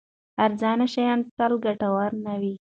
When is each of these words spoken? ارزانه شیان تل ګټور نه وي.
ارزانه 0.45 0.85
شیان 0.93 1.19
تل 1.37 1.53
ګټور 1.65 2.11
نه 2.25 2.33
وي. 2.41 2.53